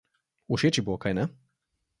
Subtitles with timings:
[0.55, 1.23] Všeč ji bo, kajne?